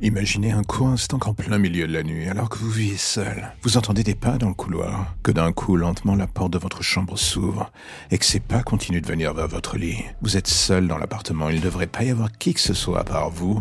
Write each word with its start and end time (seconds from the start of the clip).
Imaginez 0.00 0.52
un 0.52 0.62
court 0.62 0.86
instant 0.86 1.18
qu'en 1.18 1.34
plein 1.34 1.58
milieu 1.58 1.88
de 1.88 1.92
la 1.92 2.04
nuit, 2.04 2.28
alors 2.28 2.48
que 2.48 2.56
vous 2.58 2.70
vivez 2.70 2.96
seul, 2.96 3.52
vous 3.62 3.76
entendez 3.76 4.04
des 4.04 4.14
pas 4.14 4.38
dans 4.38 4.46
le 4.46 4.54
couloir, 4.54 5.16
que 5.24 5.32
d'un 5.32 5.50
coup 5.50 5.74
lentement 5.74 6.14
la 6.14 6.28
porte 6.28 6.52
de 6.52 6.58
votre 6.58 6.84
chambre 6.84 7.18
s'ouvre, 7.18 7.72
et 8.12 8.18
que 8.18 8.24
ces 8.24 8.38
pas 8.38 8.62
continuent 8.62 9.00
de 9.00 9.08
venir 9.08 9.34
vers 9.34 9.48
votre 9.48 9.76
lit. 9.76 10.04
Vous 10.22 10.36
êtes 10.36 10.46
seul 10.46 10.86
dans 10.86 10.98
l'appartement, 10.98 11.48
il 11.48 11.56
ne 11.56 11.64
devrait 11.64 11.88
pas 11.88 12.04
y 12.04 12.10
avoir 12.10 12.30
qui 12.30 12.54
que 12.54 12.60
ce 12.60 12.74
soit 12.74 13.00
à 13.00 13.04
part 13.04 13.30
vous, 13.30 13.60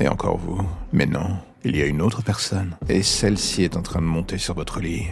et 0.00 0.08
encore 0.08 0.36
vous. 0.36 0.60
Mais 0.92 1.06
non, 1.06 1.38
il 1.64 1.76
y 1.76 1.82
a 1.82 1.86
une 1.86 2.02
autre 2.02 2.22
personne, 2.22 2.76
et 2.88 3.02
celle-ci 3.02 3.64
est 3.64 3.76
en 3.76 3.82
train 3.82 4.00
de 4.00 4.06
monter 4.06 4.38
sur 4.38 4.54
votre 4.54 4.80
lit. 4.80 5.06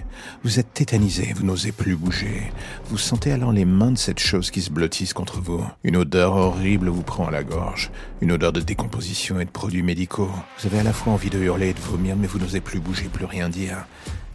Vous 0.44 0.60
êtes 0.60 0.72
tétanisé, 0.72 1.32
vous 1.34 1.44
n'osez 1.44 1.72
plus 1.72 1.96
bouger. 1.96 2.52
Vous 2.88 2.98
sentez 2.98 3.32
alors 3.32 3.50
les 3.50 3.64
mains 3.64 3.90
de 3.90 3.98
cette 3.98 4.20
chose 4.20 4.52
qui 4.52 4.62
se 4.62 4.70
blottissent 4.70 5.12
contre 5.12 5.40
vous. 5.40 5.64
Une 5.82 5.96
odeur 5.96 6.36
horrible 6.36 6.88
vous 6.88 7.02
prend 7.02 7.26
à 7.26 7.32
la 7.32 7.42
gorge, 7.42 7.90
une 8.20 8.30
odeur 8.30 8.52
de 8.52 8.60
décomposition 8.60 9.40
et 9.40 9.44
de 9.44 9.50
produits 9.50 9.82
médicaux. 9.82 10.30
Vous 10.58 10.66
avez 10.66 10.78
à 10.78 10.84
la 10.84 10.92
fois 10.92 11.12
envie 11.12 11.30
de 11.30 11.38
hurler 11.38 11.70
et 11.70 11.74
de 11.74 11.80
vomir, 11.80 12.14
mais 12.16 12.28
vous 12.28 12.38
n'osez 12.38 12.60
plus 12.60 12.78
bouger, 12.78 13.08
plus 13.12 13.24
rien 13.24 13.48
dire. 13.48 13.84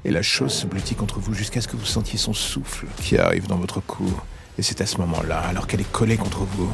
Et 0.03 0.11
la 0.11 0.21
chose 0.21 0.51
se 0.51 0.67
blottit 0.67 0.95
contre 0.95 1.19
vous 1.19 1.33
jusqu'à 1.33 1.61
ce 1.61 1.67
que 1.67 1.77
vous 1.77 1.85
sentiez 1.85 2.17
son 2.17 2.33
souffle 2.33 2.87
qui 2.97 3.17
arrive 3.17 3.47
dans 3.47 3.57
votre 3.57 3.79
cou. 3.79 4.11
Et 4.57 4.63
c'est 4.63 4.81
à 4.81 4.85
ce 4.85 4.97
moment-là, 4.97 5.39
alors 5.39 5.65
qu'elle 5.65 5.81
est 5.81 5.91
collée 5.91 6.17
contre 6.17 6.43
vous, 6.43 6.69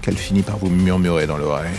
qu'elle 0.00 0.16
finit 0.16 0.42
par 0.42 0.56
vous 0.56 0.70
murmurer 0.70 1.26
dans 1.26 1.36
l'oreille. 1.36 1.78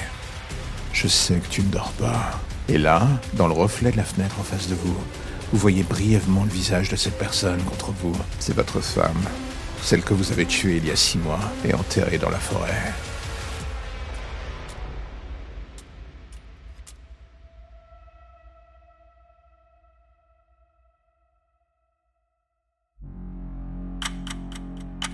Je 0.94 1.08
sais 1.08 1.36
que 1.36 1.48
tu 1.48 1.64
ne 1.64 1.70
dors 1.70 1.92
pas. 1.94 2.40
Et 2.72 2.78
là, 2.78 3.08
dans 3.34 3.48
le 3.48 3.54
reflet 3.54 3.92
de 3.92 3.98
la 3.98 4.04
fenêtre 4.04 4.36
en 4.40 4.44
face 4.44 4.70
de 4.70 4.76
vous, 4.76 4.96
vous 5.52 5.58
voyez 5.58 5.82
brièvement 5.82 6.44
le 6.44 6.52
visage 6.52 6.90
de 6.90 6.96
cette 6.96 7.18
personne 7.18 7.62
contre 7.64 7.92
vous. 7.92 8.14
C'est 8.38 8.56
votre 8.56 8.80
femme, 8.80 9.24
celle 9.82 10.04
que 10.04 10.14
vous 10.14 10.32
avez 10.32 10.46
tuée 10.46 10.78
il 10.78 10.88
y 10.88 10.92
a 10.92 10.96
six 10.96 11.18
mois 11.18 11.40
et 11.68 11.74
enterrée 11.74 12.20
dans 12.20 12.30
la 12.30 12.38
forêt. 12.38 12.94